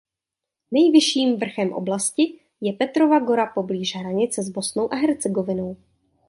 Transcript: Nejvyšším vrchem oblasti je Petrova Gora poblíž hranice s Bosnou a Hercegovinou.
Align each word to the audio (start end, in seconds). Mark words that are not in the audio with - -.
Nejvyšším 0.71 1.39
vrchem 1.39 1.73
oblasti 1.73 2.39
je 2.61 2.73
Petrova 2.73 3.19
Gora 3.19 3.51
poblíž 3.55 3.95
hranice 3.95 4.43
s 4.43 4.49
Bosnou 4.49 4.93
a 4.93 4.95
Hercegovinou. 4.95 5.77